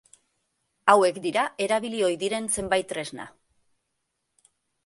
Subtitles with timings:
[0.93, 3.31] Hauek dira erabili ohi diren zenbait tresna.